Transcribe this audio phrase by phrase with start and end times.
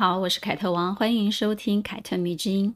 [0.00, 2.74] 好，我是凯特王，欢迎收听凯特迷之音。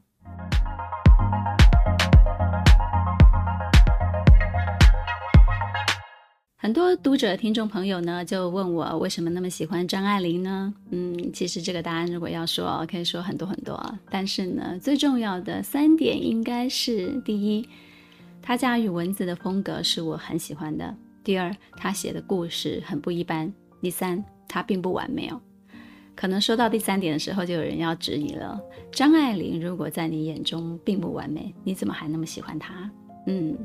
[6.55, 10.71] 很多读者、听众朋友呢，就问我为什么那么喜欢张爱玲呢？
[10.91, 13.83] 嗯，其实这个答案如果要说，可以说很多很多。
[14.11, 17.67] 但是呢，最重要的三点应该是：第一，
[18.39, 25.41] 她驾驭文字的风格是我很喜欢的；第二，她写的故事很不一般；第三，她并不完美哦。
[26.15, 28.59] 可能说到第三点的时候，就有人要质疑了：
[28.91, 32.89] 张爱玲如果在你眼中并不完美，你怎么还那么喜欢她？
[33.27, 33.57] 嗯。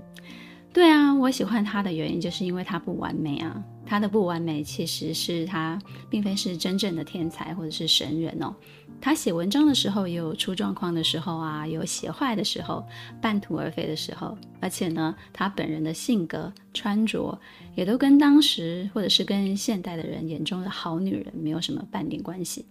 [0.72, 3.62] 对啊，我喜欢他的原因就是因为他不完美啊。
[3.84, 5.76] 他的不完美其实是他
[6.08, 8.54] 并非是真正的天才或者是神人哦。
[9.00, 12.86] 他写文章的时候也有出状况的时候啊，有写坏的时候，
[13.20, 14.38] 半途而废的时候。
[14.60, 17.36] 而且呢，他本人的性格、穿着
[17.74, 22.64] 也都跟当时或者是跟现代的人眼中的好女人没有什么半点关系。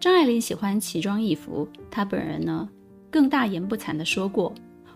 [0.00, 2.68] 张爱玲喜欢奇装异服，她本人呢
[3.08, 4.52] 更大言不惭地说过。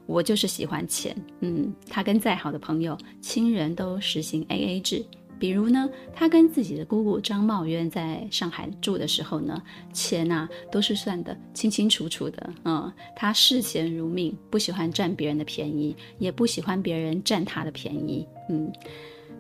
[0.07, 5.05] 我就是喜欢钱，嗯，他跟再好的朋友、亲人都实行 AA 制。
[5.37, 9.61] 比如呢，他跟自己的姑姑张茂渊在上海住的时候呢，
[9.93, 18.73] 钱呐都是算得清清楚楚的，嗯，他视钱如命，不喜欢占别人的便宜，也不喜欢别人占他的便宜，嗯。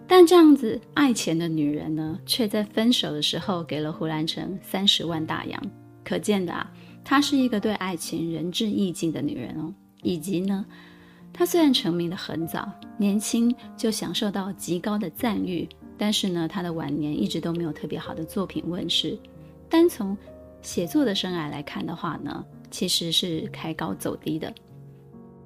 [0.06, 5.62] 但这样子爱钱的女人呢，却在分手的时候给了胡兰成三十万大洋，
[6.04, 6.70] 可见的啊，
[7.02, 9.72] 她是一个对爱情仁至义尽的女人哦。
[10.04, 10.64] 以及呢，
[11.32, 19.18] 他虽然成名的很早，年轻就享受到极高的赞誉，但是呢，他的晚年一直都没有特别好的作品问世。
[19.68, 20.16] 单从
[20.62, 24.54] 写作的生涯来看的话呢，其实是开高走低的。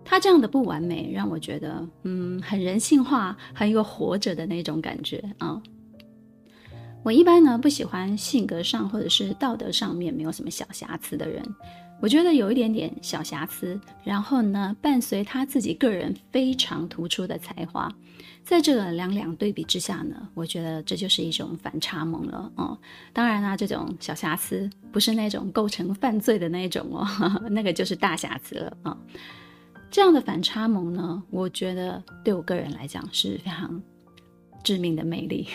[0.04, 5.62] 他这样的不完美，让我觉得，嗯，很人性化，很有活着的那种感觉啊。
[7.04, 11.42] 我一般呢不喜欢性格上或者是道德上面没有什么小瑕疵的人。
[12.00, 17.92] 我觉得有一点点小瑕疵，然后呢，伴随他自己个人非常突出的才华，
[18.44, 22.78] 在这个两两对比之下呢，我觉得这就是一种反差萌了哦。
[23.12, 27.04] 当然啦，这种小瑕疵不是那种构成犯罪的那种哦，
[27.50, 28.97] 那个就是大瑕疵了啊。
[29.91, 33.82] 这样的反差萌呢，我觉得对我个人来讲是非常
[34.62, 35.48] 致命的魅力。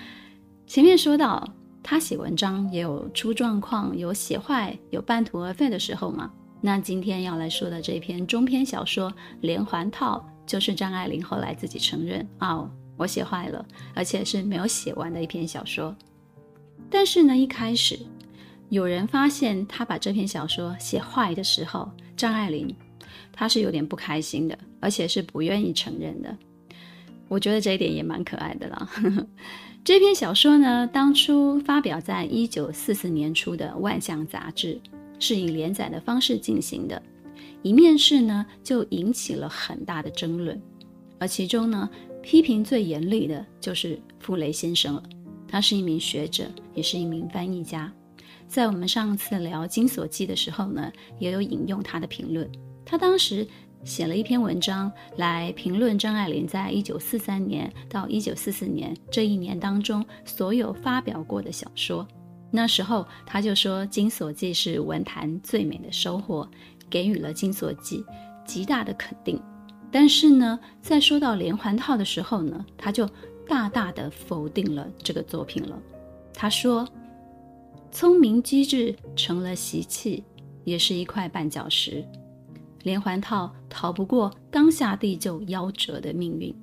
[0.66, 1.48] 前面说到。
[1.82, 6.30] 他写文章也有出状况，有写坏，有半途而废的时候嘛。
[6.60, 10.18] 那今天要来说的这篇中篇小说《连环套》，
[10.50, 15.94] 就是张爱玲后来自己承认哦，我写坏了，而且是没有写完的一篇小说。
[16.90, 17.98] 但是呢，一开始
[18.70, 22.74] 有人发现他把这篇小说写坏的时候，张爱玲
[23.32, 26.36] 她是有点不开心的，而且是不愿意承认的。
[27.28, 28.90] 我觉得这一点也蛮可爱的啦。
[29.84, 34.78] 这篇小说呢，当初发表在一九四四年初的《万象》杂志，
[35.18, 37.00] 是以连载的方式进行的。
[37.62, 40.60] 一面世呢，就引起了很大的争论，
[41.18, 41.88] 而其中呢，
[42.22, 45.02] 批评最严厉的就是傅雷先生了。
[45.46, 47.90] 他是一名学者，也是一名翻译家。
[48.46, 52.50] 在我们上次聊《金锁记》的时候呢，也有引用他的评论。
[52.84, 53.46] 他当时。
[53.84, 62.06] 写了一篇文章来评论张爱玲在一九四三年到一九四四年这一年当中所有发表过的小说。
[62.50, 66.48] 那时候他就说《金锁记》是文坛最美的收获，
[66.88, 67.98] 给予了《金锁记》
[68.46, 69.40] 极大的肯定。
[69.90, 73.08] 但是呢，在说到连环套的时候呢，他就
[73.46, 75.78] 大大的否定了这个作品了。
[76.34, 76.86] 他说
[77.90, 80.22] ：“聪明机智成了习气，
[80.64, 82.04] 也是一块绊脚石。”
[82.88, 86.54] 连环套逃不过刚下地就夭折的命运。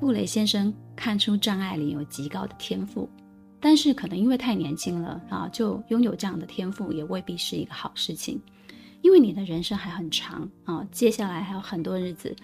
[0.00, 3.08] 傅雷先生看出张爱玲有极高的天赋，
[3.60, 8.40] 但是可能因为太年轻了啊，就拥有这样的天赋也未必是一个好事情。
[9.00, 12.34] 因为你的人生还很长啊，接下来还有很多日子，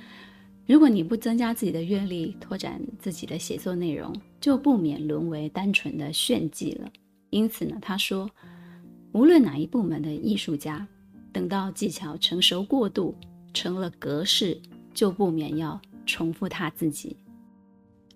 [0.65, 6.89] 如果你不增加自己的阅历，拓展自己的写作内容，就不免沦为单纯的炫技了。
[7.31, 8.31] 因此呢，他说，
[9.11, 10.87] 无论哪一部门的艺术家。
[11.35, 13.15] 等到技巧成熟过度，
[13.53, 14.57] 成了格式，
[14.95, 17.17] 就不免要重复他自己。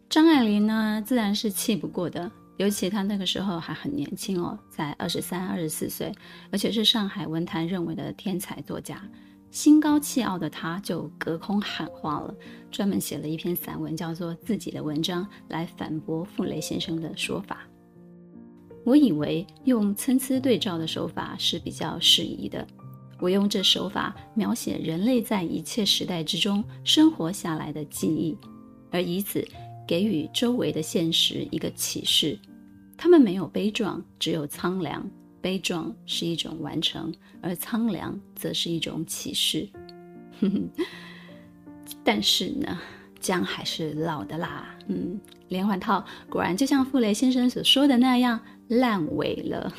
[0.09, 6.15] 张爱玲呢，自然是气不过的，尤其她那个时候还很年轻哦，才二十三、二十四岁，
[6.53, 9.03] 而且是上海文坛认为的天才作家。
[9.51, 12.33] 心高气傲的他就隔空喊话了，
[12.71, 17.67] 专门写了一篇散文，叫做《自己的文章》，来反驳傅雷先生的说法。
[18.85, 22.67] 我以为用参差对照的手法是比较适宜的。
[23.21, 28.37] 我用这手法描写人类在一切时代之中生活下来的记忆，
[28.91, 29.47] 而以此
[29.87, 32.39] 给予周围的现实一个启示：
[32.97, 35.09] 他们没有悲壮，只有苍凉。
[35.41, 39.69] 悲壮是一种完成，而苍凉则是一种启示。
[42.03, 42.79] 但是呢，
[43.21, 44.77] 姜还是老的辣。
[44.89, 45.19] 嗯，
[45.49, 49.73] 连环套果然就像傅雷先生所说的那样烂尾了。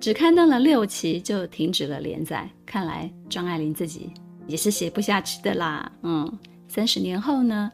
[0.00, 4.10] 只刊登了六期就停止了连载，看来张爱玲自己
[4.46, 5.90] 也是写不下去的啦。
[6.02, 6.30] 嗯，
[6.68, 7.72] 三十年后呢，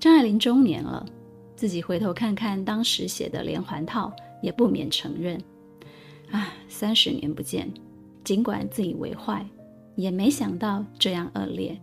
[0.00, 1.06] 张爱玲中年了，
[1.54, 4.12] 自己回头看看当时写的连环套，
[4.42, 5.40] 也不免承认。
[6.32, 7.72] 啊，三十年不见，
[8.24, 9.46] 尽管自以为坏，
[9.94, 11.80] 也没想到这样恶劣，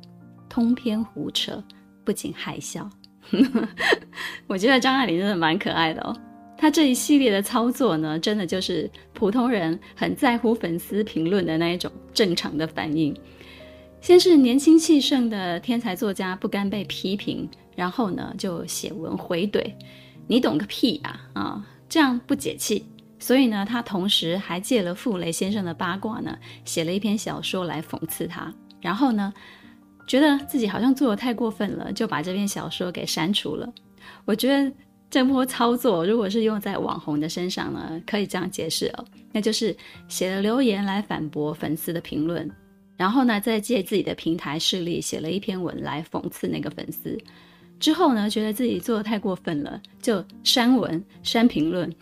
[0.50, 1.64] 通篇胡扯，
[2.04, 2.90] 不禁害笑。
[4.48, 6.14] 我觉得张爱玲真的蛮可爱的哦，
[6.62, 13.12] 他这一系列的操作呢，真的就是普通人很在乎粉丝评论的那一种正常的反应。
[14.00, 19.74] 先是年轻气盛的天才作家不甘被批评，然后呢就写文回怼，
[20.28, 22.86] 你懂个屁啊啊，这样不解气。
[23.18, 28.54] 所以呢，他同时还借了傅雷先生的八卦呢，写了一篇小说来讽刺他。
[28.80, 29.34] 然后呢，
[30.08, 33.68] 觉得自己好像做得太过分了，就把这篇小说给删除了。
[34.26, 34.72] 我觉得
[35.12, 39.76] 这波操作，如果是用在网红的身上呢，可以这样解释哦，那就是
[40.08, 42.50] 写了留言来反驳粉丝的评论，
[42.96, 47.18] 然后呢，再借自己的平台势力写了一篇文来讽刺那个粉丝。
[47.78, 51.94] 之后呢，觉得自己做的太过分了，就删文、删评论。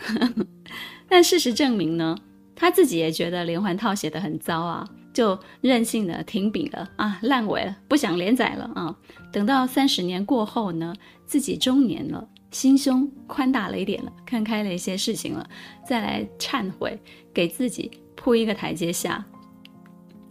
[1.09, 2.15] 但事实证明呢，
[2.55, 8.95] 他自己也觉得连环套写的很糟啊，就任性的停笔了啊，烂尾了，不想连载了啊。
[9.31, 10.93] 等到三十年过后呢，
[11.25, 15.49] 自己中年了，心胸宽大了一点了，看开了一些事情了，
[15.87, 16.99] 再来忏悔，
[17.33, 19.25] 给自己铺一个台阶下。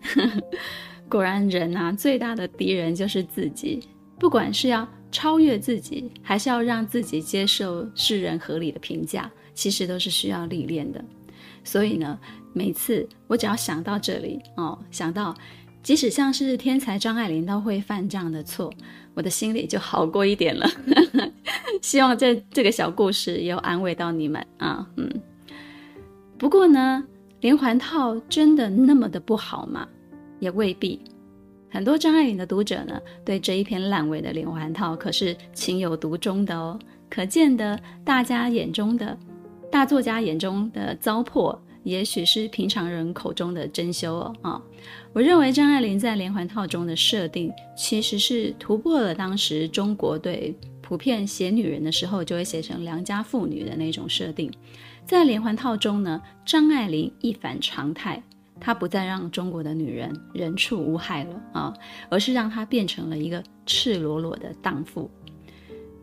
[1.08, 3.80] 果然，人啊，最大的敌人就是自己，
[4.18, 9.30] 不管是要超越自己，还是要让自己接受世人合理的评价。
[9.54, 11.04] 其实都是需要历练的，
[11.64, 12.16] 所以呢，
[12.52, 15.34] 每次我只要想到这里哦，想到
[15.82, 18.72] 即使像是天才张爱玲都会犯这样的错，
[19.18, 20.64] 我的心里就好过一点了。
[21.82, 25.10] 希望这这个小故事也有安慰到你们啊，嗯。
[26.38, 27.02] 不过呢，
[27.40, 29.88] 连环套真的那么的不好吗？
[30.38, 31.00] 也未必。
[31.68, 36.78] 很多张爱玲的读者呢，对这一篇烂尾的连环套可是情有独钟的哦。
[37.10, 39.18] 可见的大家眼中的。
[39.68, 44.34] 大作家眼中的糟粕，也许是平常人口中的珍饈哦。
[44.42, 44.62] 啊，
[45.12, 54.50] 我认为张爱玲在连环套中的设定，其实是突破了当时中国对普遍写女人的时候就会写成良家妇女的那种设定。
[55.04, 58.22] 在连环套中呢，张爱玲一反常态，
[58.60, 61.74] 她不再让中国的女人人畜无害了啊，
[62.10, 65.10] 而是让她变成了一个赤裸裸的荡妇。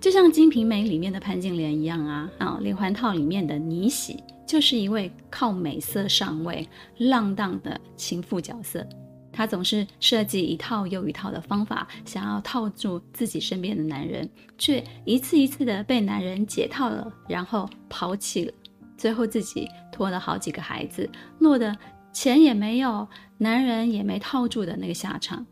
[0.02, 8.86] 就像《金瓶梅》里面的潘金莲一样啊，啊，连环套里面的妮喜就是一位靠美色上位、浪荡的情妇角色。
[9.32, 18.54] 她总是设计一套又一套的方法，想要套住自己身边的男人，却一次一次的被男人解套了，然后抛弃了，
[18.98, 21.10] 最后自己拖了好几个孩子，
[21.40, 21.76] 落得
[22.14, 23.06] 钱也没有，
[23.38, 25.46] 男人也没套住的那个下场。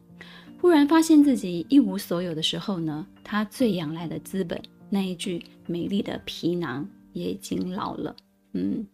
[0.62, 8.15] 忽然发现自己一无所有的时候呢，他最仰赖的资本，那一具美丽的皮囊也已经老了。
[8.53, 8.86] 嗯，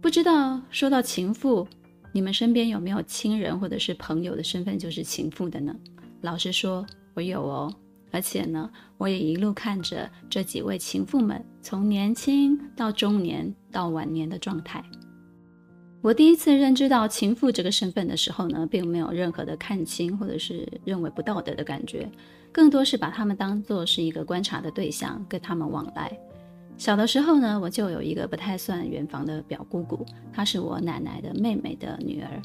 [0.00, 1.66] 不知道说到情妇，
[2.12, 5.74] 你们身边有没有亲人或者是朋友的身份就是情妇的呢？
[6.20, 6.84] 老实说，
[7.14, 7.72] 我有哦，
[8.10, 14.84] 而且呢，我也一路看着这几位情妇们从年轻到中年到晚年的状态。
[16.00, 22.10] 我第一次认知到情妇这个身份的时候呢，并没有任何的看清或者是认为不道德的感觉，
[22.52, 26.18] 更多是把他们当作是一个观察的对象，跟他们往来。
[26.78, 32.40] 小的时候呢，我就有一个不太算远房的表姑姑，她是我奶奶的妹妹的女儿。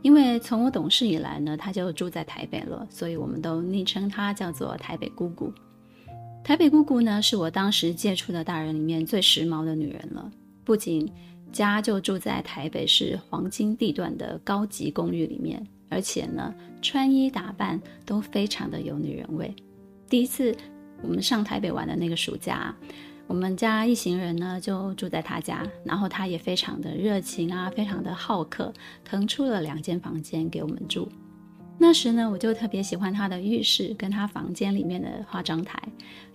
[0.00, 5.52] 因为从我懂事以来呢，她就住在台北了，所以我们都昵称她叫做台北姑姑。
[6.42, 10.30] 台北姑姑呢，是我当时接触的大人里面最时髦的女人了，
[10.64, 11.10] 不仅
[11.52, 19.54] 家就住在台北市黄金地段的高级公寓里面，而且呢，穿衣打扮都非常的有女人味。
[20.08, 20.56] 第一次
[21.02, 22.74] 我们上台北玩的那个暑假，
[23.26, 28.72] 我们家一行人呢就住在他家，然后他也非常的热情啊，非常的好客，
[29.04, 31.08] 腾出了两间房间给我们住。
[31.76, 35.76] 那时呢，我就特别喜欢他的浴室跟他房间里面的化妆台，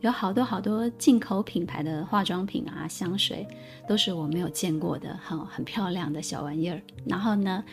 [0.01, 3.47] 有好多好多进口品牌的化妆品啊，香水
[3.87, 6.81] 都是我没有见过的，很很漂亮的小玩意儿。
[7.05, 7.63] 然后呢，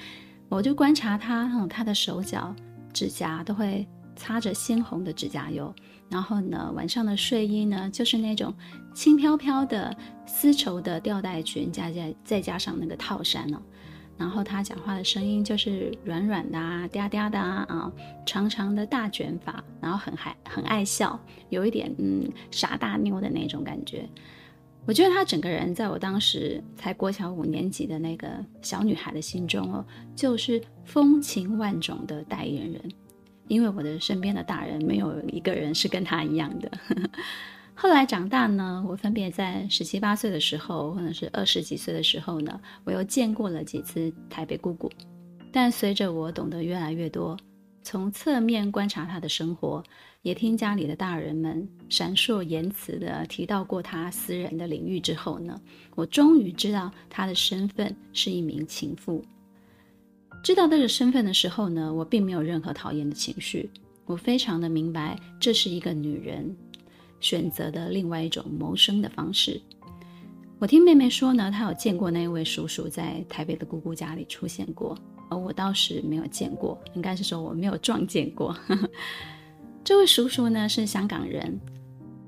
[0.48, 2.54] 我就观察他，嗯，他的手脚、
[2.92, 3.84] 指甲都会
[4.16, 5.72] 擦着鲜红的指甲油。
[6.08, 8.54] 然后呢，晚上的睡衣呢，就是那种
[8.94, 9.94] 轻飘飘的
[10.24, 13.60] 丝绸的吊带裙，加加再加上那个套衫哦。
[14.16, 17.92] 然后他讲话的声音就是软软的啊，嗲嗲的啊，
[18.24, 21.20] 长长的大卷发，然后很还很爱笑，
[21.50, 24.08] 有一点嗯傻大妞的那种感觉。
[24.86, 28.28] 我觉得他整个人在我当时才国小五年级的那个
[28.62, 32.80] 小女孩的心中哦，就是风情万种的代言人。
[33.48, 36.70] 因为我的身边的大人没有一个人是跟他一样的。
[37.78, 44.90] 后来长大呢，我分别在十七八岁的时候，或者是二十几岁的时候呢，我又见过了几次台北姑姑。
[45.52, 47.36] 但随着我懂得越来越多，
[47.82, 49.82] 从侧面观察她的生活，
[50.22, 55.60] 也听家里的大人们闪烁言辞的提到过她私人的领域之后呢，
[55.94, 59.22] 我终于知道她的身份是一名情妇。
[60.42, 63.68] 知道这个身份的时候呢，我并没有任何讨厌的情绪。
[64.04, 66.56] 我非常的明白，这是一个女人
[67.18, 69.60] 选择的另外一种谋生的方式。
[70.60, 74.96] 我听妹妹说呢，她有见过那位叔叔在台北的姑姑家里出现过，
[75.28, 78.56] 而我倒是没有见过，应该是说我没有撞见过。
[79.82, 81.60] 这位叔叔呢是香港人，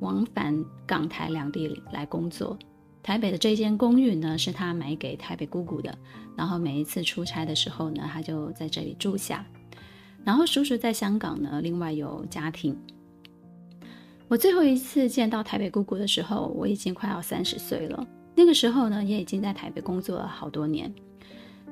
[0.00, 2.58] 往返港台两地来工作。
[3.02, 5.96] 台北的这间公寓呢，是他买给台北姑姑的。
[6.36, 9.44] 然后每一次出差的时候呢，他就在这里住下。
[10.24, 12.76] 然后叔叔在香港呢，另外有家庭。
[14.28, 18.06] 我最后一次见到台北姑姑的时候，我已经快要三十岁了。
[18.34, 20.92] 那个时候呢，也已经在台北工作了好多年。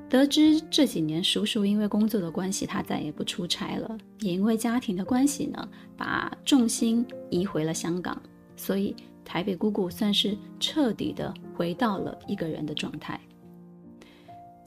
[0.09, 8.21] 得知这几年叔叔因为工作的关系，他再也不出差了，也因为家庭的关系呢，把重心移回了香港，
[8.57, 8.97] 所以。
[9.27, 13.21] 台北姑姑算是彻底的回到了一个人的状态。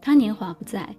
[0.02, 0.94] 她年华不在，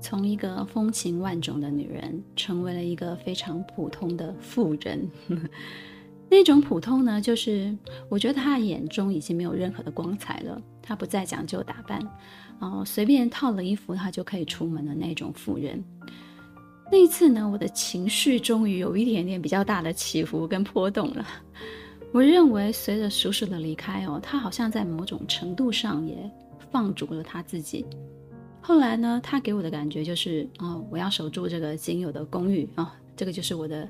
[0.00, 5.06] 从一个风情万种的女人，成为了一个非常普通的妇人。
[6.30, 7.76] 那种普通呢，就是
[8.08, 10.58] 我觉得她眼中已经没有任何的光彩了。
[10.80, 12.00] 她不再讲究打扮，
[12.60, 15.84] 哦，随便套了衣服，她就可以出门的那种妇人。
[16.90, 21.26] 那一次呢，我的情绪终于有一点点比较大的起伏跟波动了。
[22.12, 26.30] 我认为，随着叔叔的离开哦，他好像在某种程度上也
[26.70, 27.86] 放逐了他自己。
[28.60, 33.88] 后来呢，他给我的感觉就是，哦，我要守住这个仅有的公寓啊，哦，这个就是我的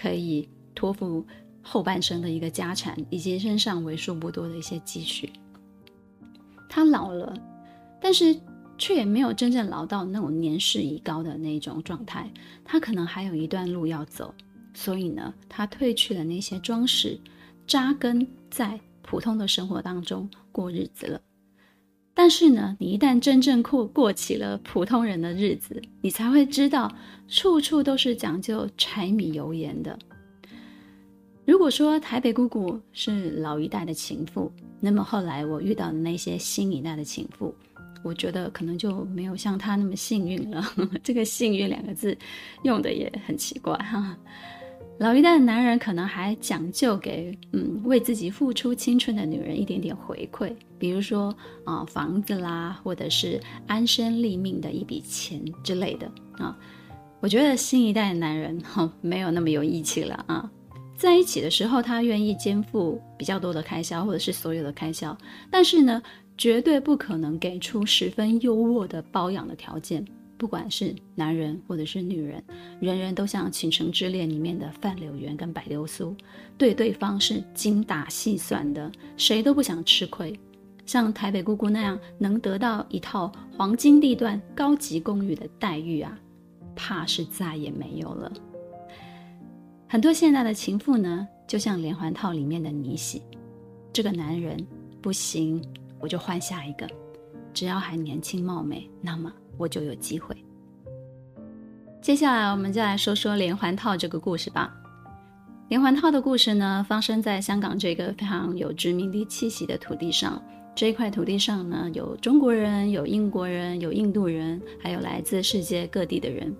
[0.00, 1.26] 可以托付
[1.60, 5.28] 后半生的一个家产，以及身上为数不多的一些积蓄。
[6.68, 7.34] 他老了，
[8.00, 8.38] 但是
[8.78, 12.30] 却也没有真正老到那种年事已高的那种状态，
[12.64, 14.32] 他可能还有一段路要走。
[14.74, 17.18] 所以呢，他褪去了那些装饰。
[17.68, 21.20] 扎根在普通的生活当中过日子了，
[22.14, 26.90] 但是呢，你一旦真正过过起了普通人的日子，你才会知道，
[27.28, 29.96] 处处都是讲究柴米油盐的。
[31.44, 37.54] 如果说台北姑姑是老一代的情妇，那么后来我遇到的那些新一代的情妇，
[38.02, 40.64] 我觉得可能就没有像她那么幸运了。
[41.04, 42.16] 这个“幸运”两个字
[42.64, 44.16] 用的也很奇怪哈。
[44.98, 51.32] 老一代的男人可能还讲究给嗯为自己付出青春的女人一点点回馈，比如说
[51.64, 56.58] 啊、房子啦，或者是安身立命的一笔钱之类的啊。
[57.20, 60.50] 我觉得新一代的男人哈、没有那么有义气了啊，
[60.96, 65.16] 在一起的时候他愿意肩负比较多的开销或者是所有的开销，
[65.48, 66.02] 但是呢
[66.36, 70.04] 绝对不可能给出十分优渥的包养的条件。
[70.38, 72.42] 不管是男人或者是女人，
[72.80, 76.14] 人人都像《倾城之恋》里面的范柳原跟白流苏，
[76.56, 80.38] 对对方是精打细算的，谁都不想吃亏。
[80.86, 86.18] 像台北姑姑那样能得到一套黄金地段高级公寓的待遇啊，
[86.76, 88.32] 怕是再也没有了。
[89.88, 93.22] 很多现代的情妇呢，就像连环套里面的你喜，
[93.92, 94.64] 这个男人
[95.02, 95.60] 不行，
[95.98, 96.88] 我就换下一个，
[97.52, 99.32] 只要还年轻貌美，那么。
[99.58, 100.34] 我就有机会。
[102.00, 104.72] 接下来，我们就来说说连环套这个故事吧。
[105.68, 110.42] 连环套的故事呢，发生在香港这个非常有殖民地气息的土地上。
[110.74, 116.54] 这一块土地上呢，有中国人，有英国人，有印度人，还有来自世界各地的人。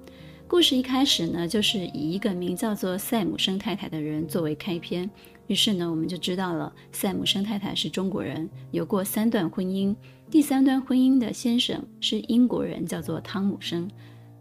[0.48, 5.08] 故事一开始呢，就是以一个名叫做赛姆生太太的人作为开篇，
[5.48, 9.94] 于是呢，我们就知道了赛姆生太太是中国人，有过三段婚姻，
[10.30, 13.90] 第三段婚姻的先生是英国人，叫做汤姆生。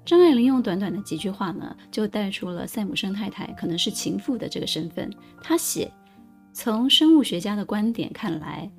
[0.05, 5.09] 张爱玲用短短的几句话呢，就带出了赛姆生太太可能是情妇的这个身份。
[5.41, 5.91] 她写，
[6.53, 8.69] 从生物学家的观点看来，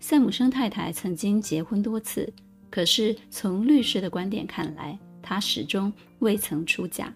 [0.00, 2.32] 赛姆生太太曾经结婚多次，
[2.70, 7.12] 可是从律师的观点看来，她始终未曾出嫁。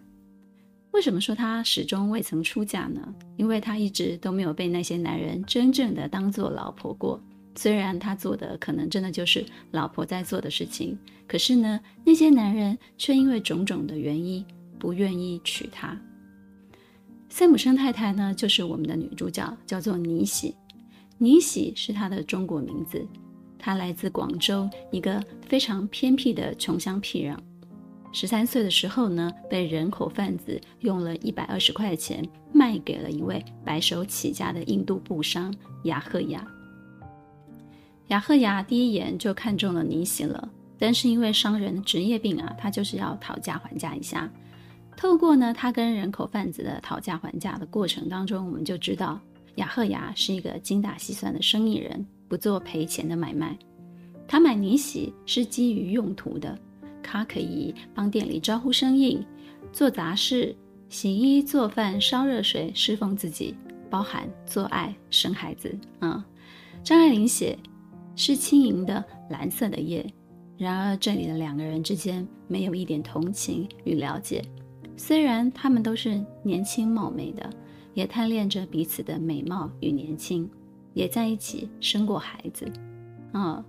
[0.97, 3.15] 为什么说她始终未曾出嫁呢？
[3.37, 7.23] 因为她一直都没有被那些男人真正的当做老婆过。
[7.55, 10.99] 虽然她做的可能真的就是老婆在做的事情，
[11.29, 14.43] 可是呢，那些男人却因为种种的原因
[14.79, 15.95] 不愿意娶她。
[17.29, 20.55] 赛姆生太太呢，就是我们的女主角，叫做妮喜。
[21.19, 23.07] 妮喜是她的中国名字，
[23.59, 27.37] 她来自广州一个非常偏僻的穷乡僻壤。
[28.19, 36.43] 十三岁的时候呢，被人口贩子用了一百二十块钱卖给了一位白手起家的印度布商雅赫雅。
[38.07, 44.33] 雅赫雅第一眼就看中了尼喜了，但是因为商人的职业病啊，他就是要讨价还价一下。
[44.97, 49.21] 透过呢，他跟人口贩子的讨价还价的过程当中，我们就知道
[49.57, 53.55] 雅赫雅是一个精打细算的生意人，不做赔钱的买卖。
[54.27, 56.59] 他买尼喜是基于用途的，
[57.07, 59.25] 他可以帮店里招呼生意、
[59.73, 60.57] 做杂事、
[60.89, 63.55] 洗衣做饭、烧热水、侍奉自己，
[63.89, 65.79] 包含做爱、生孩子。
[66.01, 66.23] 嗯，
[66.83, 67.57] 张爱玲写。
[68.19, 70.11] 是轻盈的蓝色的夜，
[70.57, 74.43] 然而这里的两个人之间没有一点同情与了解。
[74.97, 77.51] 虽然他们都是年轻貌美的，
[77.93, 80.49] 也贪恋着彼此的美貌与年轻，
[80.95, 82.65] 也在一起生过孩子。
[83.33, 83.65] 啊、嗯，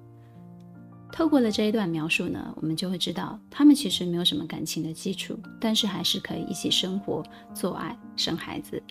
[1.12, 7.24] 透过了这一段描述呢，我们就会知道他们其实没有什么感情的基础，但是还是可以一起生活、
[7.54, 8.82] 做爱、生孩子。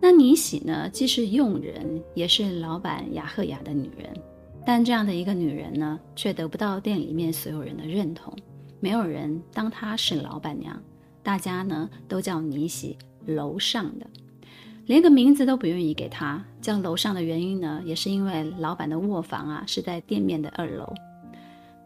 [0.00, 4.12] 那尼喜呢，既是佣人，也是老板雅赫雅的女人，
[4.66, 8.32] 但这样的一个女人呢，却得不到店里面所有人的认同，
[8.78, 10.80] 没有人当她是老板娘，
[11.22, 14.06] 大家呢都叫尼喜楼上的，
[14.88, 16.44] 连个名字都不愿意给她。
[16.60, 20.92] 叫楼上的原因呢，也是因为老板的卧房啊是在店面的二楼。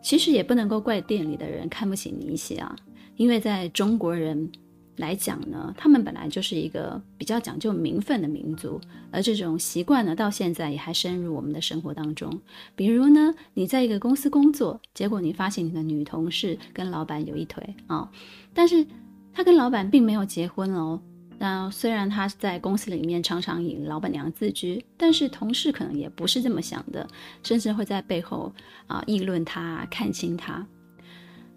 [0.01, 2.75] 其实也不能够怪店里的人看不起妮喜啊，
[3.17, 4.51] 因为在中国人。
[4.97, 8.79] 来讲呢，他们本来就是一个比较讲究名分的民族，
[9.11, 12.31] 而这种习惯呢，到现在也还深入我们的生活当中。
[12.77, 18.09] 比如呢，你在一个公司工作，结果你发现你的女同事跟老板有一腿啊、
[18.53, 18.87] 但是
[19.33, 21.01] 她跟老板并没有结婚哦。
[21.43, 27.05] 那虽然她在公司里面常常以老板娘自居，但是同事可能也不是这么想的，
[27.43, 28.53] 甚至会在背后
[28.87, 30.65] 啊议论她、看轻她。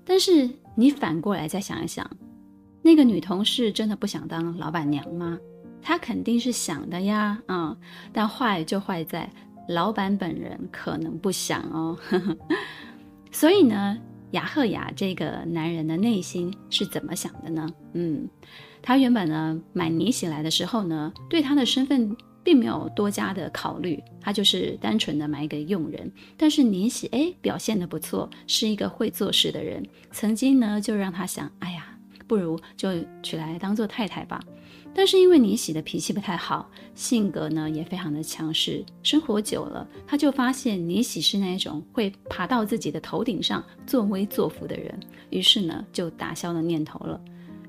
[0.03, 2.09] 但是你反过来再想一想。
[2.81, 5.37] 那个女同事真的不想当老板娘吗？
[5.83, 7.77] 她肯定是想的呀，嗯，
[8.11, 9.31] 但坏就坏在
[9.69, 11.95] 老板本人可能不想哦。
[13.31, 13.95] 所以呢，
[14.31, 17.69] 雅赫雅这个男人的内心是怎么想的呢？
[17.93, 18.27] 嗯，
[18.81, 26.11] 他原本呢买尼喜来的时候呢，对他的身份并没有多加的考虑，他就是单纯的买一个佣人。
[26.37, 31.91] 但是尼喜哎表现得不错，是一个会做事的人，曾经呢就让他想，哎呀。
[32.27, 32.89] 不如就
[33.21, 34.41] 娶来当做太太吧。
[34.97, 44.97] 但是因为妮喜的脾气不太好，性格呢也非常的强势，生活久了，他就发现妮喜是那种会爬到自己的头顶上作威作福的人，
[45.29, 47.19] 于是呢就打消了念头了。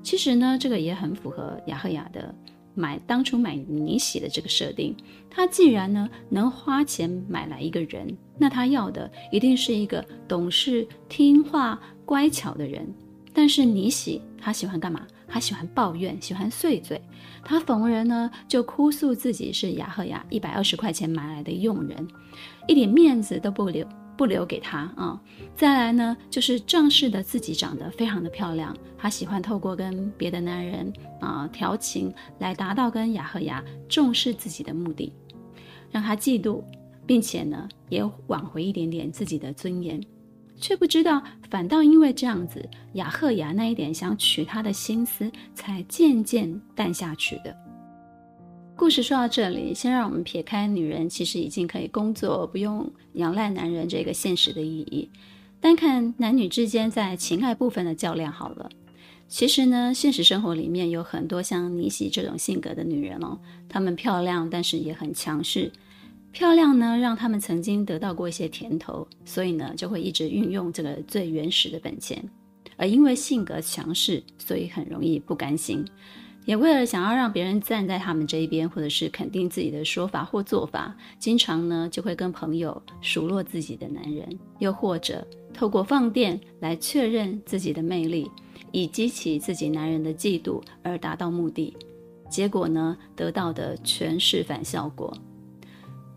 [0.01, 2.33] 其实呢，这个也很符合雅赫雅的
[2.73, 4.95] 买当初买妮喜的这个设定。
[5.29, 12.87] 他既然呢能花钱买来一个人，那他要的一定是一个懂事、听话、乖巧的人。
[13.33, 15.05] 但是妮喜他喜欢干嘛？
[15.27, 17.01] 她喜欢抱怨，喜欢碎嘴。
[17.43, 22.07] 她逢人呢就哭诉自己是雅赫雅一百二十块钱买来的佣人，
[22.67, 23.87] 一点面子都不留
[24.17, 25.21] 不留给她啊！
[25.55, 35.13] 再来呢就是仗势的自己长得非常的漂亮，她喜欢透过跟别的男人啊调情来达到跟雅赫雅重视自己的目的，
[35.91, 36.63] 让她嫉妒，
[37.05, 40.01] 并且呢也挽回一点点自己的尊严。
[40.59, 47.55] 却不知道，反倒因为这样子，雅赫雅那一点想娶她的心思才渐渐淡下去的。
[48.75, 55.09] 故事说到这里，先让我们撇开女人其实已经可以工作，不用仰赖男人这个现实的意义，
[55.59, 58.69] 单看男女之间在情爱部分的较量好了。
[59.27, 65.71] 其实呢，现实生活里面有很多像妮喜这种性格的女人哦，她们漂亮，但是也很强势。
[66.37, 72.23] 漂亮呢，让他们曾经得到过一些甜头，所以呢，就会一直运用这个最原始的本钱。
[72.75, 75.83] 而因为性格强势，所以很容易不甘心。
[76.45, 88.29] 也为了想要让别人站在他们这一边，或者是肯定自己的说法或做法，经常呢就会跟朋友数落自己的男人，又或者透过放电来确认自己的魅力，
[88.71, 91.75] 以激起自己男人的嫉妒而达到目的。
[92.29, 95.11] 结果呢，得到的全是反效果。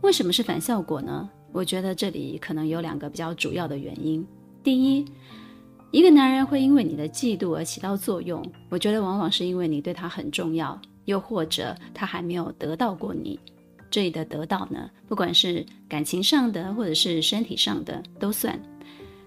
[0.03, 1.29] 为什么是反效果呢？
[1.53, 4.27] 我觉得这里可能有两个比较主要的原因。
[4.63, 5.05] 第一，
[5.91, 13.39] 一个男人会因为你的嫉妒而起到作用，我觉得往往是因为你对他很重要，又或者他还没有得到过你。
[13.91, 18.59] 这里的得到呢，不管是感情上的或者是身体上的都算。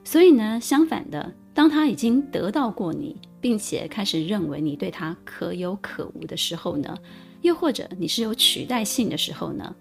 [0.03, 6.97] 所以呢，相反的，当他已经得到过你，并且开始认为你对他可有可无的时候呢，
[7.41, 9.75] 又或者你是有取代性的时候呢，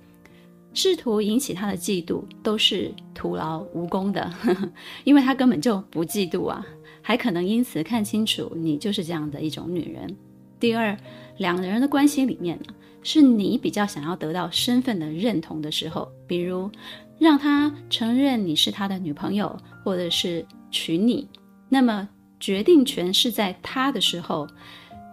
[0.74, 4.68] 试图引起他的嫉妒都是徒劳无功的，呵呵，
[5.04, 6.64] 因为他根本就不嫉妒啊，
[7.02, 10.16] 还可能因此看清楚你就是这样的一种女人。
[10.58, 10.96] 第二，
[11.36, 16.70] 两个人的关系里面呢，是你比较想要得到身份的认同的时候，比如
[17.18, 19.54] 让他承认你是他的女朋友，
[19.84, 21.28] 或者是娶你，
[21.68, 22.08] 那么
[22.40, 24.48] 决定权是在他的时候，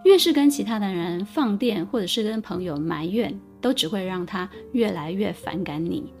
[0.04, 3.38] 越是跟其他的人放电，或者是跟朋友埋怨。
[3.60, 6.12] 都只会让他越来越反感你。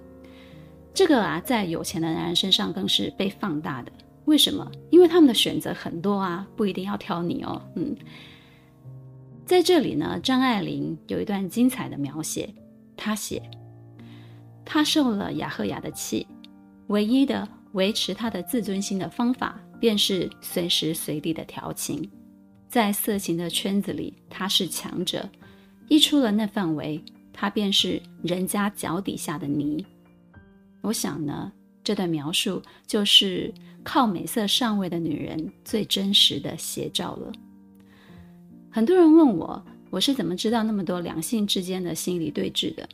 [0.92, 3.92] 这个啊，在有钱的男人身上更是被放大的。
[4.26, 4.70] 为什么？
[4.90, 7.62] 因为他们的选择很多啊，不一定要挑你哦。
[7.74, 7.96] 嗯，
[9.46, 12.52] 在这里呢，张爱玲有一段精彩的描写。
[12.96, 13.42] 她写
[14.62, 16.26] ：“他受了雅赫雅的气，
[16.88, 22.06] 唯一的维持他的自尊心的方法，便是随时随地的调情。
[22.68, 25.26] 在色情的圈子里，他是强者，
[25.88, 27.02] 一出了那范围。”
[27.40, 29.82] 他便是人家脚底下的泥。
[30.82, 31.50] 我想呢，
[31.82, 33.50] 这段描述就是
[33.82, 37.32] 靠美色上位的女人最真实的写照了。
[38.70, 42.86] 很多人问我，我是怎么知道那么多两性之间的心理对峙的？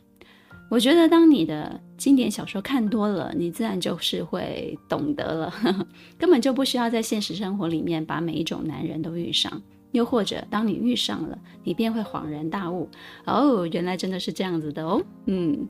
[0.71, 5.53] 我觉得，当你的经典小说看多了，你自然就是会懂得了，
[6.17, 9.61] 根本就不需要在现实生活里面把每一种男人都遇上。
[9.91, 12.89] 又或者，当你遇上了，你便会恍然大悟，
[13.25, 15.01] 哦，原来真的是这样子的哦。
[15.25, 15.67] 嗯，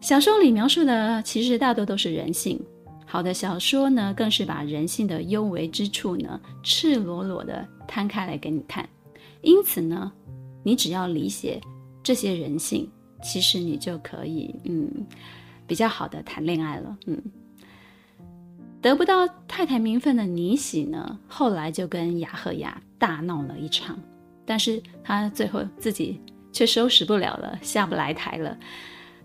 [0.00, 2.60] 小说里描述的其实大多都是人性，
[3.06, 8.88] 好的小说呢，更是把人性的幽微之处呢，赤裸裸的摊开来给你看。
[9.42, 10.10] 因此呢，
[10.62, 11.60] 你只要理解
[12.02, 12.88] 这些人性，
[13.22, 14.88] 其实你就可以，嗯，
[15.66, 16.96] 比较好的谈恋爱了。
[17.06, 17.20] 嗯。
[18.80, 24.00] 得不到太太名分的尼喜呢，后来就跟雅赫雅大闹了一场，
[24.46, 26.18] 但是他最后自己
[26.50, 28.56] 却收拾不了了，下不来台了，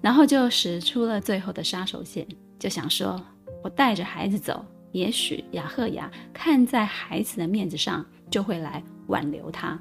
[0.01, 2.27] 然后就使出了最后的杀手锏，
[2.59, 3.23] 就想说：
[3.63, 9.79] 我带着孩子走，也许雅赫雅看在孩子的面子上，就会来挽留他。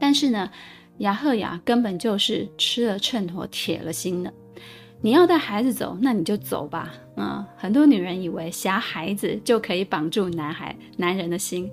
[0.00, 0.50] 但是呢，
[0.98, 4.34] 雅赫雅根本就是吃了秤砣铁了心的。
[5.00, 6.92] 你要带孩子走，那你就走吧。
[7.16, 11.70] 嗯，很多女人以为挟孩子就可以绑住男孩男人的心，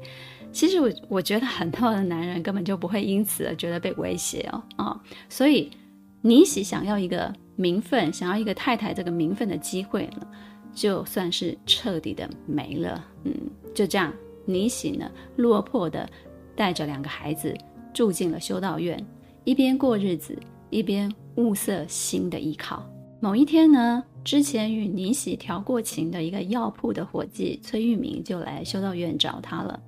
[0.57, 4.63] 其实我我觉得很多的男人根本就不会因此而觉得被威胁哦。
[4.77, 5.69] 啊、所以
[6.21, 10.27] 尼喜想要一个名分，想要一个太太这个名分的机会呢，
[10.73, 13.05] 就算是彻底的没了。
[13.23, 13.31] 嗯，
[13.75, 14.11] 就这样，
[14.45, 16.09] 尼喜呢落魄的
[16.55, 17.55] 带着两个孩子
[17.93, 19.05] 住进了修道院，
[19.43, 20.35] 一边过日子，
[20.71, 22.83] 一边物色新的依靠。
[23.19, 29.79] 某一天呢，之前与尼喜调过情的一个药铺的伙计崔玉明就来修道院找他了。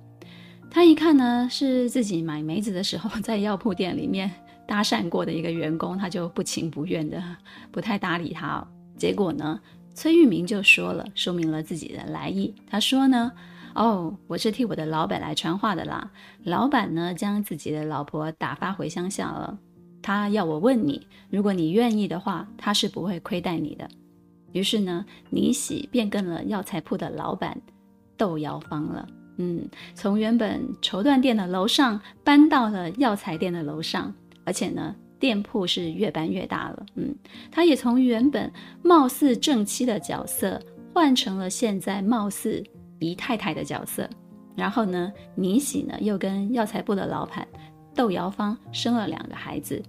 [0.70, 4.30] 他一看呢，是自己买梅子的时候在药铺店里面
[4.66, 7.20] 搭讪过的一个员工，他就不情不愿的
[7.72, 8.64] 不太搭理他。
[8.96, 9.60] 结果呢，
[9.94, 12.54] 崔玉明就说了，说明了自己的来意。
[12.68, 13.32] 他说呢，
[13.74, 16.08] 哦，我是替我的老板来传话的啦。
[16.44, 19.58] 老板呢，将自己的老婆打发回乡下了。
[20.00, 23.88] 他要我问你，如果你愿意的话，他是不会亏待你的。
[24.52, 27.60] 于是呢，尼喜便跟了药材铺的老板
[28.16, 29.08] 窦瑶芳了。
[29.42, 34.12] 嗯，从原本绸缎店的楼上搬到了药材店的楼上，
[34.44, 36.86] 而且呢，店铺是越搬越大了。
[36.96, 37.14] 嗯，
[37.50, 40.60] 他也从原本貌似正妻的角色
[40.92, 42.62] 换成了现在貌似
[42.98, 44.06] 姨太太的角色。
[44.54, 47.48] 然后呢，尼喜呢又跟药材部的老板。
[47.94, 49.82] 窦瑶芳生了两个孩子，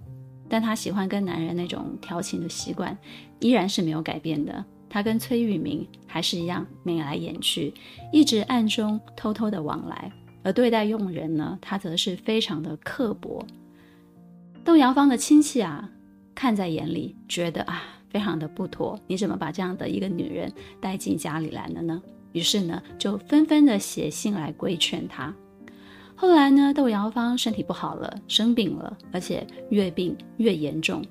[0.48, 2.96] 但她喜欢跟男人那种调情的习惯
[3.38, 4.64] 依然是没有改变的。
[4.92, 7.72] 他跟崔玉明还是一样眉来眼去，
[8.12, 10.12] 一直暗中偷偷的往来。
[10.42, 13.42] 而对待佣人呢，他则是非常的刻薄。
[14.62, 15.88] 窦瑶芳的亲戚啊，
[16.34, 19.00] 看在眼里，觉得啊，非常的不妥。
[19.06, 22.02] 你怎么把这样的一个女人带进家里来了呢？
[22.32, 25.34] 于是呢，就纷纷的写信来规劝她。
[26.14, 31.02] 后来呢，窦瑶芳身体不好了，生病了，而且越病越严重。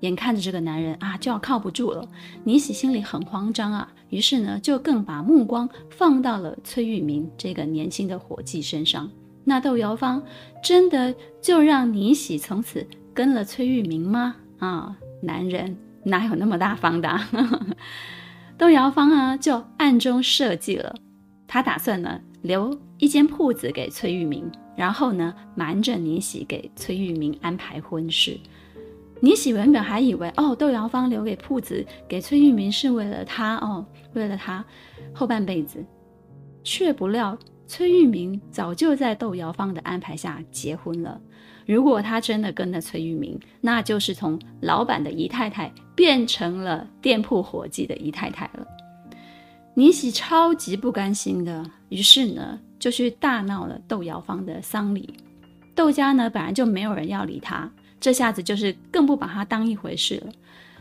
[0.00, 2.08] 眼看着这个男人啊就要靠不住了，
[2.44, 9.10] 倪喜心里很慌张啊，于是呢就更把目光放到了崔玉明这个年轻的伙计身上。
[9.44, 10.22] 那窦瑶方
[10.62, 14.36] 真的就让倪喜从此跟了崔玉明吗？
[14.58, 17.28] 啊，男人哪有那么大方的啊？
[18.58, 20.94] 窦瑶方啊就暗中设计了，
[21.46, 28.38] 他打算呢留一间铺子给崔玉明，然后呢瞒着倪喜给崔玉明安排婚事。
[29.20, 34.64] 倪喜原本还以为哦，窦瑶方留给铺子给崔玉明是为了他哦，为了他
[35.12, 35.84] 后半辈子，
[36.62, 41.20] 却不料崔玉明早就在窦瑶方的安排下结婚了。
[41.66, 48.66] 如果他真的跟了崔玉明，那就是从老板的姨太太变成了店铺伙计的姨太太了。
[49.74, 55.12] 倪喜超级不甘心的，于是呢就去大闹了窦瑶方的丧礼。
[55.76, 57.70] 窦家呢本来就没有人要理他。
[58.00, 60.32] 这下子就是更不把他当一回事了。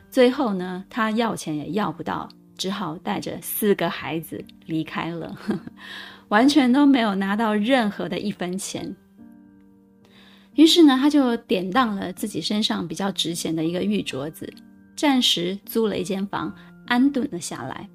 [0.10, 5.38] 最后呢，他要钱也要不到，只好带着四个孩子离开了，
[6.30, 8.96] 完全都没有拿到任何的一分钱。
[10.56, 14.52] 于是呢，他就典当了自己身上比较值钱的一个玉镯子，
[14.96, 16.56] 暂时租了一间房，
[16.88, 17.88] 安顿了下来。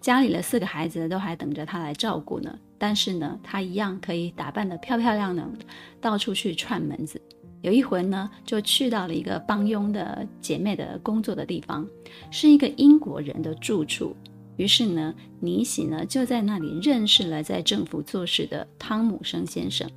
[0.00, 5.52] 家里的四个孩子都还等着他来照顾呢，但是呢，他一样可以打扮得漂漂亮亮，
[6.00, 7.20] 到处去串门子。
[7.66, 11.84] 有一回呢，就去到了一个帮佣的姐妹的工作的地方，
[12.30, 14.14] 是一个英国人的住处。
[14.56, 19.90] 于是呢，尼喜呢就在那里认识了在政府做事的汤姆生先生。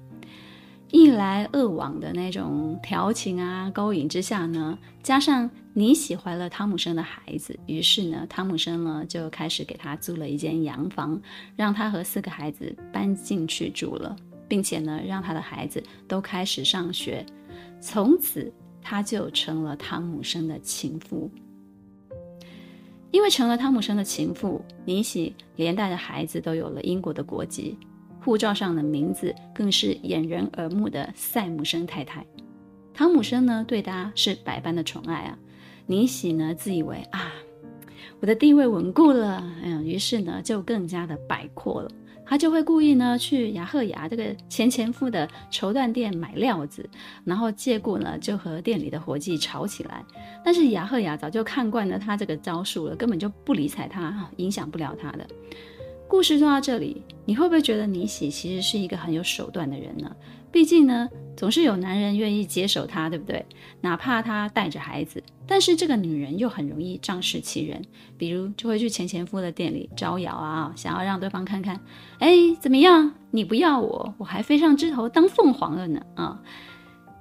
[0.89, 11.21] 一来二往的那种调情啊、勾引之下呢，加上尼喜怀了汤姆生的孩子，于是呢，汤姆生呢就开始给他租了一间洋房，
[11.55, 14.15] 让他和四个孩子搬进去住了，
[14.47, 17.23] 并且呢，让他的孩子都开始上学。
[17.81, 21.29] 从此，他就成了汤姆生的情妇。
[23.11, 27.77] 因为成了汤姆生的情妇，尼喜连带着孩子都有了英国的国籍，
[28.23, 32.23] 护照上的名字更是掩人耳目的塞姆生太太。
[32.93, 35.37] 汤姆生呢，对她是百般的宠爱啊。
[35.87, 37.31] 尼喜呢，自以为啊，
[38.19, 41.89] 我的地位稳固了，嗯，于是呢，就更加的摆阔了。
[42.29, 46.87] 他就会故意呢去雅赫雅这个前前夫的绸缎店买料子，
[47.25, 50.05] 然后借故呢就和店里的伙计吵起来。
[50.45, 55.25] 但是雅赫雅早就看惯了他这个招数了，根本就不理睬他，影响不了他的。
[56.07, 60.15] 故事说到这里，你会不会觉得尼喜其实是一个很有手段的人呢？
[60.51, 61.09] 毕竟呢。
[61.39, 63.45] 总是有男人愿意接手她，对不对？
[63.80, 67.82] 哪怕她带着孩子，但是这个女人又很容易仗势欺人，
[68.17, 71.80] 比如就会去前前夫的店里招摇啊，想要让对方看看，
[72.19, 73.13] 哎，怎么样？
[73.32, 76.02] 你不要我，我还飞上枝头当凤凰了呢！
[76.15, 76.41] 啊，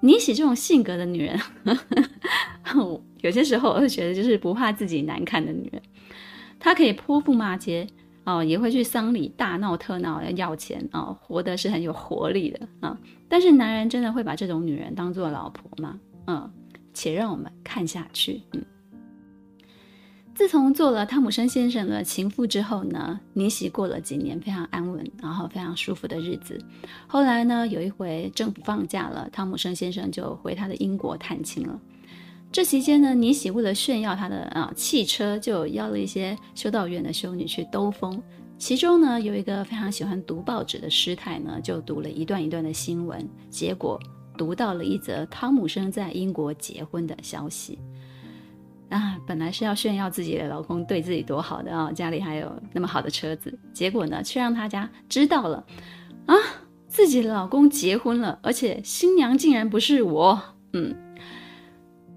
[0.00, 1.40] 你喜这种性格的女人，
[3.22, 5.80] 有些时候我会觉得就是不怕自己难看的女人，
[6.58, 7.86] 她可以泼妇骂街。
[8.28, 12.94] 哦，也会去丧礼大闹特闹要钱哦，活得是很有活力的啊、
[13.26, 15.98] 但是男人真的会把这种女人当做老婆吗？
[16.26, 16.50] 嗯，
[16.92, 18.42] 且让我们看下去。
[18.52, 18.62] 嗯，
[20.34, 26.62] 自从做了汤姆森先生的情妇之后呢，尼喜过了几年非常安稳，然后非常舒服的日子。
[27.06, 31.80] 后来呢，有一回政府放假了，汤姆森先生就回他的英国探亲了。
[32.50, 38.20] 这期间呢，尼喜为了炫耀他的啊汽车，就邀了一些修道院的修女去兜风。
[38.56, 44.00] 其中呢，有一个非常喜欢读报纸的师太呢，就读了一段一段的新闻，结果
[44.36, 47.78] 读到了一则汤姆生在英国结婚的消息。
[48.88, 55.64] 啊，本来是要炫耀自己的老公对自己多好的啊，家里还有那么好的车子，结果呢，却让他家知道了
[56.24, 56.34] 啊，
[56.88, 60.40] 自己的老公结婚了，而且新娘竟然不是我，
[60.72, 60.96] 嗯。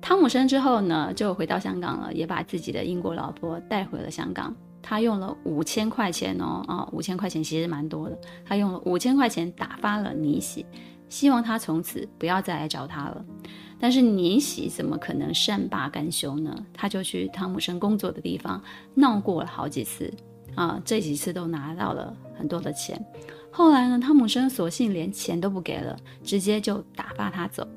[0.02, 4.54] 汤姆生之后呢，就回到香港了，也把自己的英国老婆带回了香港。
[4.82, 8.18] 他用了五千块钱哦，啊、哦，五千块钱其实蛮多的。
[8.44, 10.66] 他用了五千块钱打发了倪喜，
[11.08, 13.24] 希望他从此不要再来找他了。
[13.80, 16.54] 但是倪喜怎么可能善罢甘休呢？
[16.74, 18.62] 他就去汤姆生工作的地方
[18.96, 20.12] 闹过了好几次，
[20.56, 23.00] 啊，这几次都拿到了很多的钱。
[23.52, 27.68] 后来呢，汤姆生索性连钱都不给了，直接就打发他走。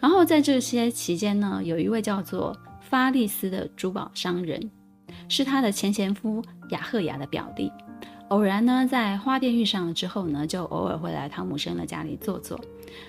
[0.00, 4.70] 然后在这些期间呢，有一位叫做法利斯的珠宝商人，
[5.28, 7.70] 是他的前前夫雅赫雅的表弟。
[8.28, 12.60] 偶然呢，在花店遇上了之后呢，就偶尔会来汤姆生的家里坐坐。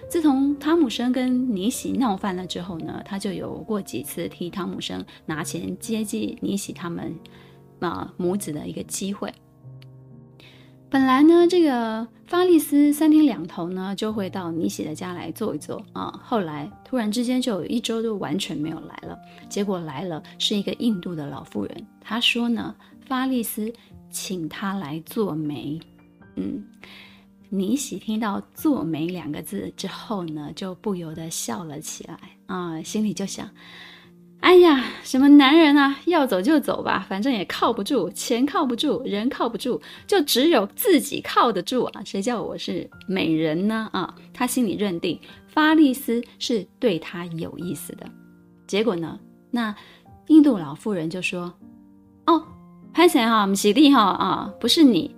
[0.09, 7.13] 自从汤姆生跟尼喜闹翻了之后呢，他就有过几次替汤姆生拿钱接济尼喜他们
[7.81, 9.33] 啊母子的一个机会。
[10.91, 16.11] 本来呢，这个发利斯三天两头呢就会到尼喜的家来坐一坐啊。
[16.23, 19.15] 后来突然之间就有一周都完全没有来了。
[19.47, 22.75] 结果来了是一个印度的老妇人，她说呢，
[23.05, 23.71] 发利斯
[24.09, 25.79] 请她来做媒。
[26.35, 26.63] 嗯，
[27.49, 33.47] 尼喜听到“做媒”两个字之后呢，就不由得笑了起来啊，心里就想。
[34.41, 42.01] 哎呀，什么男人啊，要走就走吧，反正也靠不住，钱靠不住，人靠不住，就只有自己靠得住啊！
[42.05, 43.89] 谁叫我是美人呢？
[43.91, 48.07] 啊，他心里认定发利斯是对他有意思的。
[48.65, 49.19] 结果呢，
[49.51, 49.75] 那
[50.27, 51.53] 印度老妇人就说
[52.25, 52.41] ：“哦，
[52.93, 55.15] 潘神哈，喜力哈啊，不是你，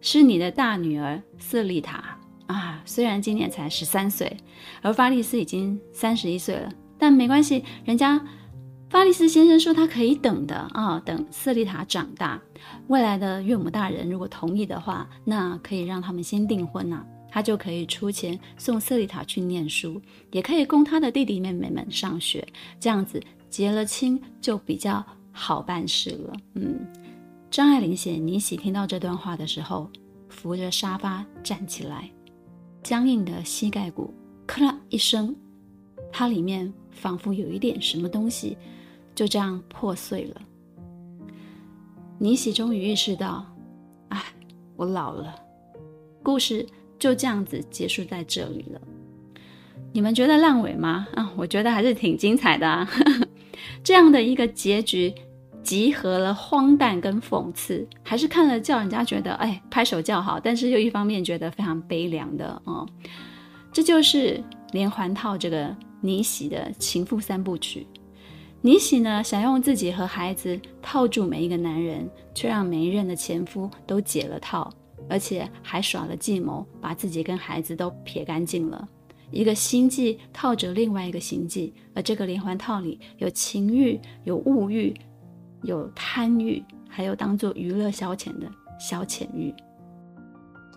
[0.00, 2.80] 是你的大女儿瑟丽塔啊。
[2.86, 4.34] 虽然今年才十三岁，
[4.80, 8.18] 而发利斯已经三十一岁了，但没关系，人家。”
[8.90, 12.42] 发丽丝先生说：“他可以等的啊，等瑟丽塔长大，
[12.88, 22.44] 未来的岳母大人如果同意的话，那可以让他们先订婚啊，他就可以出钱送瑟丽塔去念书，也可以供他的弟弟妹妹们上学，
[22.80, 26.80] 这样子结了亲就比较好办事了。”嗯，
[27.48, 29.88] 张爱玲写尼喜听到这段话的时候，
[30.28, 32.10] 扶着沙发站起来，
[32.82, 34.12] 僵硬的膝盖骨
[34.48, 35.32] 咔啦一声，
[36.10, 38.58] 它里面仿佛有一点什么东西。
[39.20, 40.40] 就这样破碎了。
[42.16, 43.44] 尼喜终于意识到，
[44.08, 44.24] 哎，
[44.76, 45.34] 我老了。
[46.22, 46.66] 故事
[46.98, 48.80] 就这样子结束在这里了。
[49.92, 51.06] 你们觉得烂尾吗？
[51.14, 52.88] 啊，我觉得还是挺精彩的啊。
[53.84, 55.12] 这样的一个结局，
[55.62, 62.88] 集合了荒诞跟讽刺，还是看了叫人家觉得哎拍手叫好，但是又一方面觉得非常悲凉的哦。
[63.70, 67.86] 这就是连环套这个尼喜的情妇三部曲。
[68.62, 74.70] 尼喜呢，想用自己和孩子套住每一个男人，却让每一任的前夫都解了套，
[75.08, 78.86] 而且还耍了计谋，把自己跟孩子都撇干净了。
[79.30, 84.94] 一个心计套着另外一个心计，而这个连环套里有情欲、有物欲、
[85.62, 88.46] 有贪欲，还有当做娱乐消遣的
[88.78, 89.54] 消遣欲。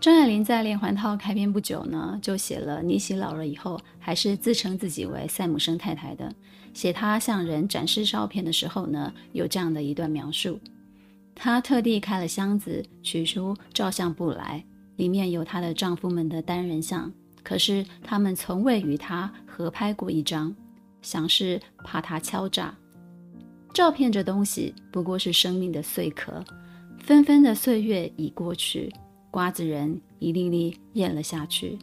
[0.03, 6.29] 张爱玲在《连环套》开篇不久呢，就写了尼喜老了以后，还是自称自己为赛姆生太太的。
[6.73, 10.59] 写她向人展示照片的时候呢，有这样的一段描述：
[11.33, 14.61] 她特地开了箱子，取出照相簿来，
[14.97, 17.09] 里面有她的丈夫们的单人像，
[17.41, 20.53] 可是他们从未与她合拍过一张，
[21.01, 22.75] 想是怕她敲诈。
[23.73, 26.43] 照片这东西不过是生命的碎壳，
[26.99, 28.91] 纷纷的岁月已过去。
[29.33, 31.79] 瓜子仁一粒粒咽了下去，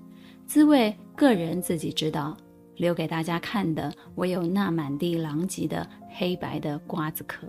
[0.47, 2.37] 滋味个人自己知道，
[2.77, 7.49] 留给大家看的唯有那满地狼藉的黑白的瓜子壳。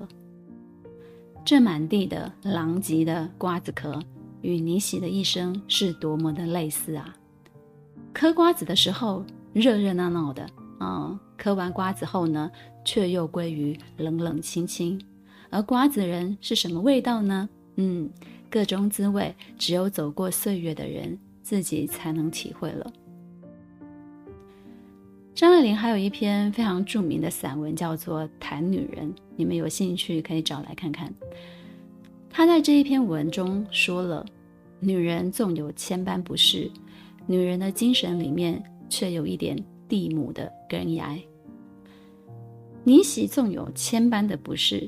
[1.45, 4.01] 这满地的狼藉的瓜子壳，
[4.41, 7.15] 与尼喜的一生是多么的类似啊！
[8.11, 12.49] 嗑瓜子的时候热热闹闹的，啊、嗑完瓜子后呢，
[12.83, 14.99] 却又归于冷冷清清。
[15.51, 17.47] 而瓜子仁是什么味道呢？
[17.75, 18.09] 嗯。
[18.51, 22.91] 各种滋味，只有走过岁月的人自己才能体会了。
[25.33, 31.11] 张爱玲还有一篇非常著名的散文，叫做《谈女人》，你们有兴趣可以找来看看。
[32.29, 34.25] 她在这一篇文中说了：
[34.81, 36.69] 女人纵有千般不是，
[37.25, 41.17] 女人的精神里面却有一点地母的根芽。
[42.83, 44.85] 尼喜纵有千般的不是。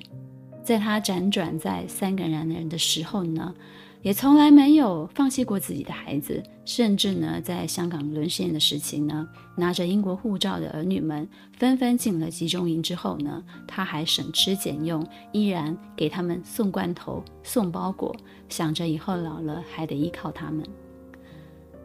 [0.64, 3.54] 在他辗转在三个男人的时候呢，
[4.02, 18.16] 也从来没有放弃过自己的孩子，甚至呢，在香港沦陷的时期呢，拿着英国护照的儿女们纷纷进了集中营之后呢，他还省吃俭用，依然给他们送罐头、送包裹，
[18.48, 20.66] 想着以后老了还得依靠他们。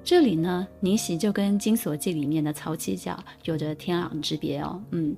[0.05, 5.17] 这里呢，尼喜就跟《金锁记》里面的曹七脚有着天壤之别哦，嗯。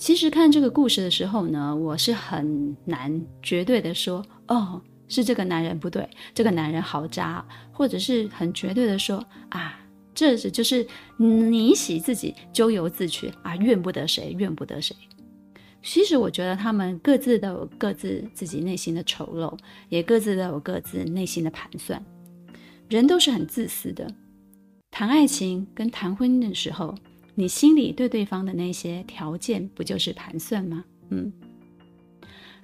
[0.00, 9.78] 其实看这个故事的时候呢，我是很难绝对的说，哦，是这个男人不对，这个男人好渣，或者是很绝对的说，啊，
[10.14, 10.86] 这是就是
[11.18, 14.96] 你喜自己咎由自取啊，怨不得谁，怨不得谁。
[15.82, 19.54] 其实我觉得他们各自都有各自自己内心的丑陋，
[19.90, 22.02] 也各自都有各自内心的盘算。
[22.88, 24.10] 人都是很自私的，
[24.90, 26.94] 谈爱情跟谈婚姻的时候。
[27.34, 30.84] 你心里对对方的那些条件，不就是盘算吗？
[31.10, 31.32] 嗯。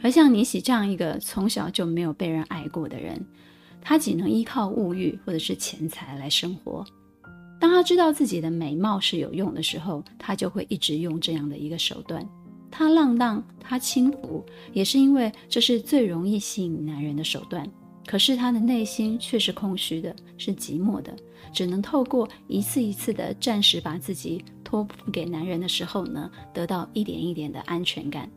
[0.02, 3.24] 而像尼喜这样一个从小就没有被人爱过的人，
[3.80, 6.84] 他只能依靠物欲或者是钱财来生活。
[7.58, 12.28] 当他知道自己的美貌是有用的时候，他就会一直用这样的一个手段。
[12.70, 14.44] 他浪荡，他轻浮，
[14.74, 17.66] 也是因为这是最容易吸引男人的手段。
[18.06, 21.14] 可是他的内心却是空虚的，是寂寞的，
[21.52, 28.30] 只能透过一次一次的暂时把自己托付给男人的时候呢，得到一点一点的安全感。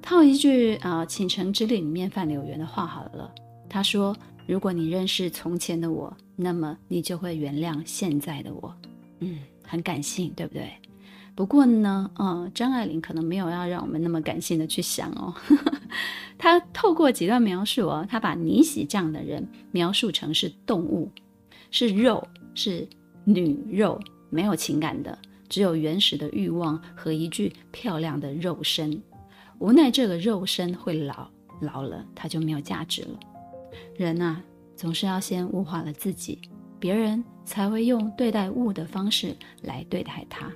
[0.00, 3.30] 套一句啊，《倾城之恋》里面范柳原的话好了，
[3.68, 8.74] 他说：“如果你认识从前的我，那么你就会原谅现在的我。”
[9.20, 10.70] 嗯，很感性，对不对？
[11.36, 15.34] 不过呢，呃，张爱玲可能没有要让我们那么感性的去想哦。
[16.38, 21.12] 她透过几段描述哦，她把尼喜这样的人描述成是动物，
[21.70, 22.88] 是肉，是
[23.24, 25.16] 女肉，没有情感的，
[25.46, 29.02] 只有原始的欲望和一具漂亮的肉身。
[29.58, 31.28] 无奈这个肉身会老，
[31.60, 33.20] 老了它就没有价值了。
[33.94, 34.42] 人啊，
[34.74, 36.40] 总是要先物化了自己，
[36.80, 40.50] 别人才会用对待物的方式来对待他。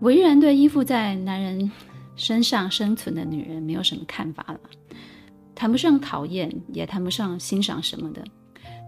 [0.00, 1.70] 我依然对依附在男人
[2.16, 4.60] 身上生存的女人没有什么看法了，
[5.54, 8.24] 谈不上讨厌，也谈不上欣赏什么的。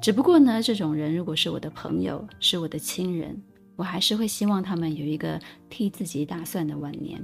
[0.01, 3.41] 只不过呢，这种人如果是我的朋友，是我的亲人，
[3.77, 5.39] 我还是会希望他们有一个
[5.69, 7.23] 替自己打算的晚年，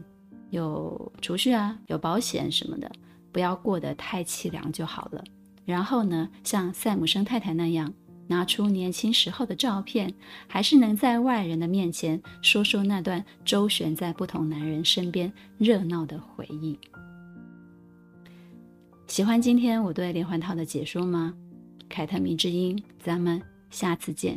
[0.50, 2.92] 有储蓄啊，有保险什么的，
[3.32, 5.24] 不要过得太凄凉就好了。
[5.64, 7.92] 然后呢，像赛姆生太太那样。
[8.28, 10.14] 拿出年轻时候的照片，
[10.46, 16.78] 还是能在外人的面前说说那段周旋在不同男人身边热闹的回忆。
[19.06, 21.34] 喜欢今天我对连环套的解说吗？
[21.88, 24.36] 凯特迷之音，咱们下次见。